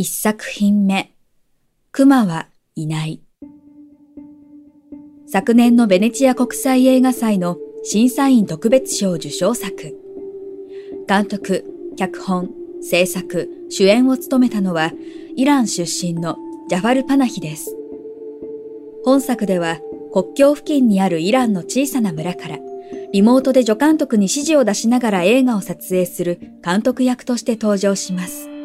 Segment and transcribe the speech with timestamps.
[0.00, 1.10] 一作品目
[1.90, 3.20] 熊はいない
[5.26, 9.74] 昨年のベネチア国際映画祭の審査員特別賞受賞作
[11.08, 11.64] 監督、
[11.96, 14.92] 脚本、制作、主演を務めたのは
[15.34, 16.36] イラン出身の
[16.68, 17.74] ジャファル・パナヒです。
[19.04, 19.80] 本作では
[20.12, 22.58] 国境付近にあるイランの小さな村から
[23.12, 28.57] リモートで助監督に指示を出しながら映画を撮影する監督役として登場します。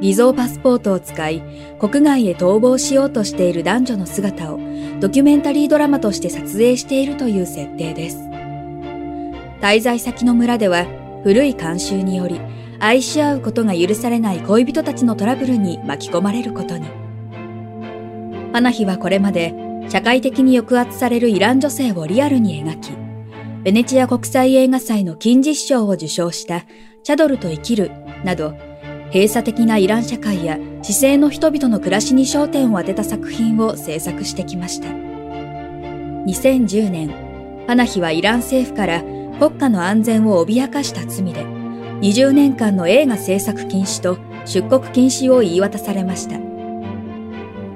[0.00, 1.42] 偽造パスポートを使い
[1.78, 4.60] 国外へ逃亡しようとしている男女の姿を
[5.00, 8.18] ドキュメンタリードラマとして撮影しているという設定です。
[9.60, 10.86] 滞在先の村では
[11.24, 12.40] 古い慣習により
[12.78, 16.86] 愛し合うことが許されない恋人たちのトラブルに巻き込まれることに。
[18.52, 19.54] パナヒはこれまで
[19.88, 22.90] 社会的に抑圧されるイラン女性をリアルに描き、
[23.62, 26.64] ベネチア国際映画祭の金実賞を受賞した
[27.02, 27.90] チャドルと生きる
[28.24, 28.54] など、
[29.12, 34.88] 閉鎖的なイラン社会や市政の人々の暮らしに焦点を当てた作品を制作してきました。
[34.88, 37.14] 2010年、
[37.66, 39.02] パナヒはイラン政府から
[39.38, 46.38] 国家の安全を脅かした罪で、20年間の映画制作禁止と出国禁止を言い渡されました。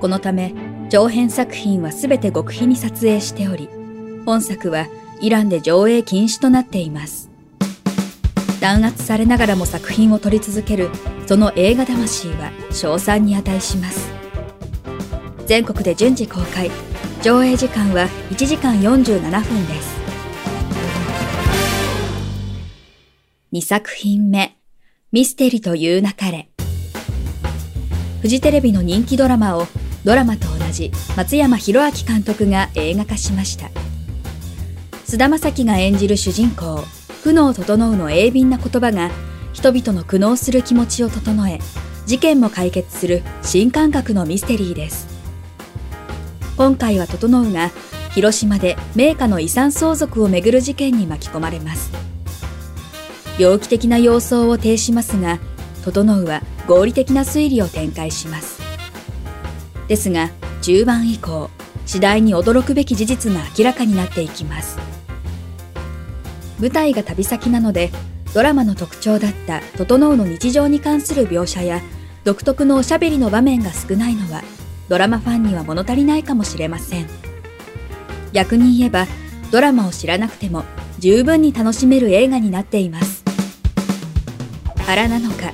[0.01, 0.53] このため、
[0.89, 3.69] 長編作品は全て極秘に撮影しており、
[4.27, 4.89] 本作は
[5.21, 7.31] イランで上映禁止となっています。
[8.61, 10.91] 弾圧されながらも作品を撮り続ける
[11.31, 14.11] その映画魂は賞賛に値します。
[15.47, 16.73] 全国で順次公開、
[17.23, 20.01] 上映時間は1時間47分です。
[23.53, 24.57] 2作品目、
[25.13, 26.49] ミステリという流れ。
[28.23, 29.69] フジテレビの人気ドラマを
[30.03, 33.71] ドラマと同じ松山博明監督が映画化しました。
[35.05, 36.83] 菅田将暉が演じる主人公、
[37.23, 39.13] 苦悩整うの鋭敏な言葉が
[39.53, 41.59] 人々の苦悩する気持ちを整え、
[42.07, 45.09] 事件も解決する新感覚のミステリーです。
[46.57, 47.71] 今回は整うが、
[48.13, 51.93] 広島で名家の遺産相続をめぐる事件に巻き込まれます。
[53.39, 55.39] 猟奇的な様相を呈しますが、
[55.85, 58.61] 整うは合理的な推理を展開します。
[59.91, 60.31] ですが
[60.63, 61.51] 中盤以降
[61.85, 64.79] 次第に驚くべき事実が明らかになっていきます
[66.61, 67.91] 舞台が旅先なので
[68.33, 71.81] ドラマの特徴だった「整う」の日常に関する描写や
[72.25, 74.43] 独特のおしゃべりの場面が少ないのは
[74.89, 77.07] ドラマファンには物足りないかもしれません。
[78.33, 79.07] 逆に言えば
[79.51, 80.65] ドラマを知らなくても
[80.99, 83.25] 十分に楽しめる映画になっています。
[84.87, 85.53] 原なのか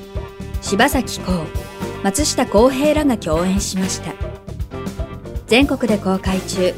[0.61, 1.41] 柴咲コウ
[2.03, 4.13] 松下洸平らが共演しました。
[5.47, 6.75] 全国で公開中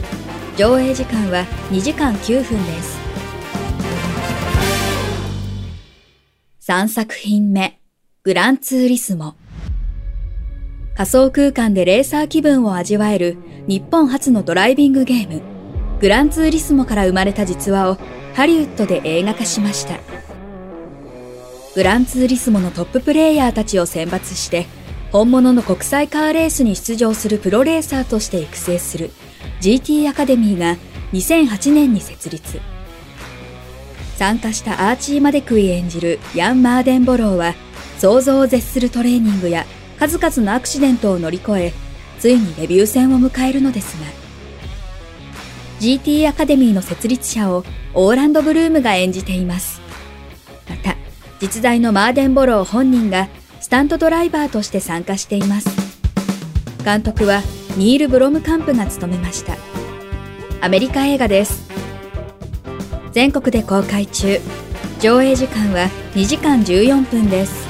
[0.57, 2.98] 上映時間は2時間9分です。
[6.69, 7.81] 3作品目
[8.25, 9.37] グランツーリスモ。
[10.95, 15.41] 仮想空間でレーサー気分を味わえる日本初のドライビングゲーム。
[15.99, 17.97] グランツーリスモから生まれた実話を
[18.35, 19.99] ハリウッドで映画化しました。
[21.75, 24.67] グランツーリスモのトッププレイヤーたちを選抜して
[25.11, 29.11] 本物の国際カーレースに出場するプロレーサーとして育成する
[29.63, 30.77] GT アカデミーが
[31.15, 32.61] 2008年に設立。
[34.19, 37.55] 参加したアーチー・マデクイ演じるヤン・マーデンボローは
[37.99, 39.65] 想像を絶するトレーニングや
[39.97, 41.73] 数々のアクシデントを乗り越え、
[42.19, 44.07] ついにデビュー戦を迎えるのですが、
[45.79, 47.63] GT アカデミーの設立者を
[47.95, 49.81] オーランド・ブルームが演じています。
[50.69, 50.97] また、
[51.39, 53.29] 実在のマーデンボロー本人が
[53.61, 55.69] スタントドライバーとして参加しています。
[56.85, 57.41] 監督は
[57.77, 59.57] ニール・ブロムカンプが務めました。
[60.61, 61.68] アメリカ映画です。
[63.19, 64.39] 全国で公開中。
[65.01, 67.67] 上映時間は2時間14分です。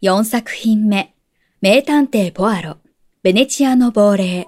[0.00, 1.12] 4作品目。
[1.60, 2.76] 名探偵ポアロ。
[3.24, 4.46] ベネチアの亡霊。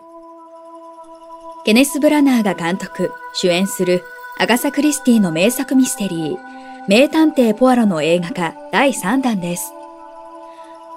[1.64, 4.04] ケネス・ブラナーが監督、主演する。
[4.38, 6.38] アガサ・クリスティの名作ミステリー。
[6.86, 8.54] 名探偵ポアロの映画化。
[8.70, 9.72] 第3弾です。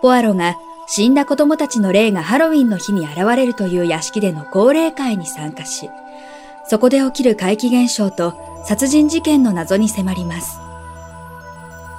[0.04, 5.90] ポアロが死んだ子供たちの霊がハロウィンの日に現れるという屋敷での高齢会に参加し、
[6.66, 10.60] そこで起きる怪奇現象と殺人事件の謎に迫ります。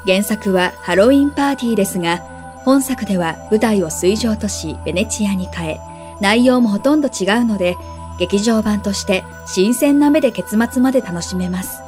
[0.06, 2.18] 原作はハロウィンパーティーですが、
[2.64, 5.80] 本作では舞台を水上都市ベネチアに変え、
[6.20, 7.76] 内容もほとんど違うので、
[8.18, 11.82] 劇場版として新鮮な目で結末まで楽しめます。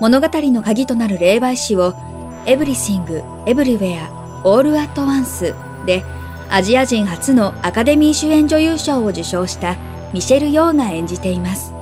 [0.00, 1.94] 物語の鍵となる霊媒師を、
[2.44, 5.54] エブリシング、エブリウェア、オールアットワンス
[5.86, 6.04] で、
[6.50, 9.76] アジア人初のアカデミー主演女優賞を受賞した
[10.12, 11.72] ミシェル・ヨーが演じています。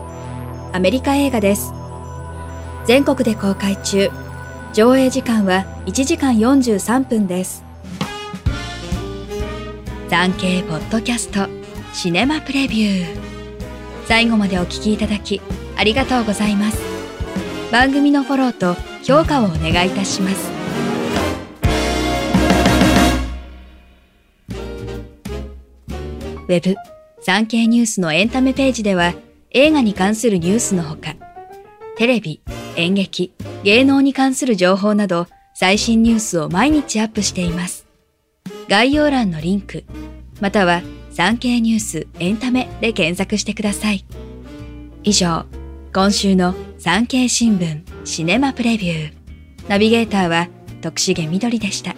[0.72, 1.72] アメリカ映画です。
[2.86, 4.10] 全国で公開中。
[4.72, 7.62] 上映時間は1時間43分です。
[10.08, 11.48] 産経ポッドキャスト
[11.92, 13.06] シネマプレビュー。
[14.06, 15.40] 最後までお聞きいただき
[15.76, 16.82] ありがとうございます。
[17.70, 20.50] 番組のフォローと評価をお願いいたします。
[26.46, 26.93] ウェブ
[27.26, 29.14] 産経ニュースのエンタメページでは
[29.50, 31.16] 映画に関するニュースのほか、
[31.96, 32.42] テレビ、
[32.76, 33.32] 演劇、
[33.62, 37.86] 芸能に関する情報など最新ニュースを毎日アップしています。
[38.68, 39.84] 概要欄のリンク、
[40.42, 40.82] または
[41.12, 44.04] 産経ニュースエンタメで検索してください。
[45.02, 45.46] 以上、
[45.94, 49.12] 今週の産経新聞シネマプレビュー。
[49.66, 50.48] ナビゲーターは
[50.82, 51.96] 徳重みどりでした。